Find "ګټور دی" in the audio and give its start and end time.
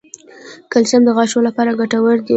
1.79-2.29